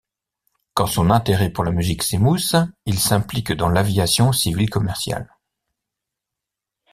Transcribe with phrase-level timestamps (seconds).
[0.73, 2.55] Quand son intérêt pour la musique s'émousse,
[2.87, 5.37] il s'implique dans l'aviation civile commerciale.